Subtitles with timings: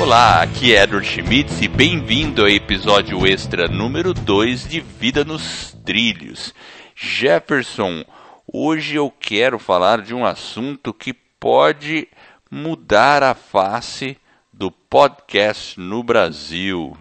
[0.00, 5.76] Olá, aqui é Edward Schmitz e bem-vindo ao episódio extra número 2 de Vida nos
[5.84, 6.54] Trilhos.
[6.94, 8.04] Jefferson,
[8.46, 12.06] hoje eu quero falar de um assunto que pode
[12.48, 14.16] mudar a face
[14.52, 16.96] do podcast no Brasil.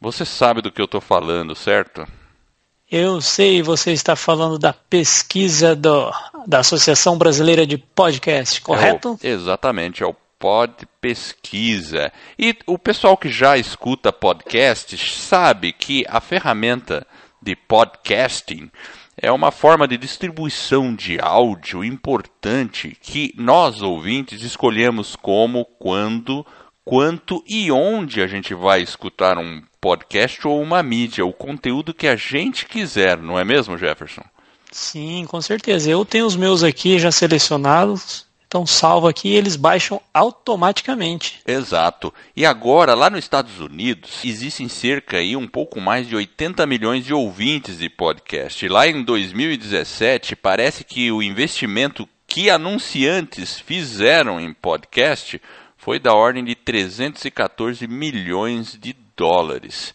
[0.00, 2.08] Você sabe do que eu estou falando, certo?
[2.90, 6.10] Eu sei, você está falando da pesquisa do,
[6.46, 9.18] da Associação Brasileira de Podcast, correto?
[9.22, 12.12] É o, exatamente, é o Pod Pesquisa.
[12.36, 17.06] E o pessoal que já escuta podcasts sabe que a ferramenta
[17.40, 18.68] de podcasting
[19.16, 26.44] é uma forma de distribuição de áudio importante que nós ouvintes escolhemos como, quando,
[26.84, 32.08] quanto e onde a gente vai escutar um podcast ou uma mídia, o conteúdo que
[32.08, 34.24] a gente quiser, não é mesmo, Jefferson?
[34.72, 35.88] Sim, com certeza.
[35.88, 41.40] Eu tenho os meus aqui já selecionados então salvo aqui e eles baixam automaticamente.
[41.46, 42.12] Exato.
[42.36, 47.02] E agora, lá nos Estados Unidos, existem cerca aí um pouco mais de 80 milhões
[47.02, 48.68] de ouvintes de podcast.
[48.68, 55.40] Lá em 2017, parece que o investimento que anunciantes fizeram em podcast
[55.78, 59.94] foi da ordem de 314 milhões de dólares.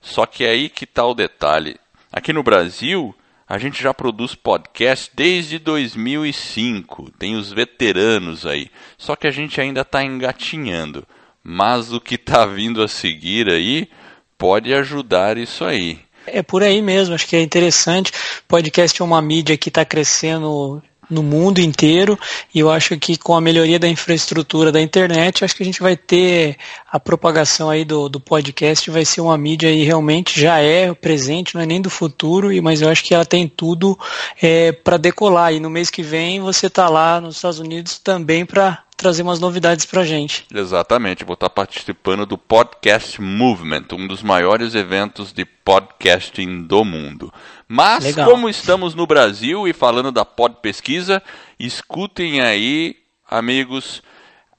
[0.00, 1.76] Só que é aí que está o detalhe.
[2.12, 3.12] Aqui no Brasil,
[3.48, 8.68] a gente já produz podcast desde 2005, tem os veteranos aí.
[8.98, 11.06] Só que a gente ainda está engatinhando.
[11.44, 13.88] Mas o que está vindo a seguir aí
[14.36, 16.00] pode ajudar isso aí.
[16.26, 18.10] É por aí mesmo, acho que é interessante.
[18.48, 22.18] Podcast é uma mídia que está crescendo no mundo inteiro
[22.54, 25.80] e eu acho que com a melhoria da infraestrutura da internet, acho que a gente
[25.80, 26.56] vai ter
[26.90, 31.54] a propagação aí do, do podcast, vai ser uma mídia aí realmente já é presente,
[31.54, 33.98] não é nem do futuro, mas eu acho que ela tem tudo
[34.40, 35.52] é, para decolar.
[35.52, 39.38] E no mês que vem você está lá nos Estados Unidos também para trazer umas
[39.38, 40.46] novidades para gente.
[40.52, 47.32] Exatamente, vou estar participando do Podcast Movement, um dos maiores eventos de podcasting do mundo.
[47.68, 48.30] Mas, Legal.
[48.30, 51.22] como estamos no Brasil e falando da Pod Pesquisa,
[51.58, 52.96] escutem aí,
[53.28, 54.02] amigos,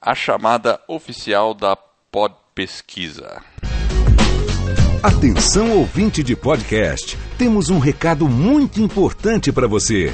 [0.02, 3.42] a chamada oficial da Pod Pesquisa.
[5.02, 10.14] Atenção ouvinte de podcast, temos um recado muito importante para você.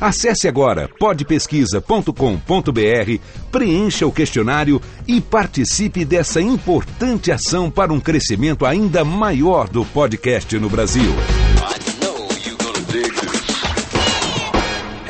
[0.00, 3.20] Acesse agora podpesquisa.com.br,
[3.52, 10.58] preencha o questionário e participe dessa importante ação para um crescimento ainda maior do podcast
[10.58, 11.12] no Brasil.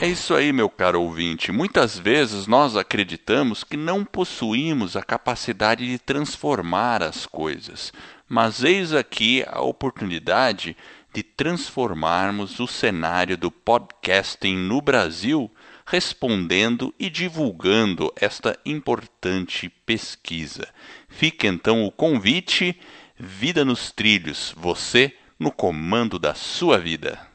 [0.01, 1.53] É isso aí, meu caro ouvinte.
[1.53, 7.93] Muitas vezes nós acreditamos que não possuímos a capacidade de transformar as coisas.
[8.28, 10.77] Mas eis aqui a oportunidade
[11.12, 15.50] de transformarmos o cenário do podcasting no Brasil,
[15.87, 20.69] respondendo e divulgando esta importante pesquisa.
[21.09, 22.78] Fica então o convite:
[23.19, 27.30] Vida nos Trilhos, você no comando da sua vida.